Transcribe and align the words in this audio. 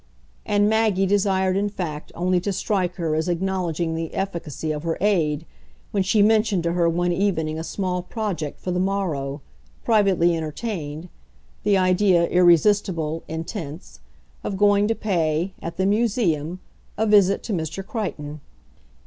And 0.47 0.67
Maggie 0.67 1.05
desired 1.05 1.55
in 1.55 1.69
fact 1.69 2.11
only 2.15 2.39
to 2.39 2.51
strike 2.51 2.95
her 2.95 3.13
as 3.13 3.29
acknowledging 3.29 3.93
the 3.93 4.11
efficacy 4.15 4.71
of 4.71 4.81
her 4.81 4.97
aid 4.99 5.45
when 5.91 6.01
she 6.01 6.23
mentioned 6.23 6.63
to 6.63 6.71
her 6.73 6.89
one 6.89 7.11
evening 7.11 7.59
a 7.59 7.63
small 7.63 8.01
project 8.01 8.59
for 8.59 8.71
the 8.71 8.79
morrow, 8.79 9.41
privately 9.85 10.35
entertained 10.35 11.07
the 11.63 11.77
idea, 11.77 12.27
irresistible, 12.29 13.21
intense, 13.27 13.99
of 14.43 14.57
going 14.57 14.87
to 14.87 14.95
pay, 14.95 15.53
at 15.61 15.77
the 15.77 15.85
Museum, 15.85 16.59
a 16.97 17.05
visit 17.05 17.43
to 17.43 17.53
Mr. 17.53 17.85
Crichton. 17.85 18.41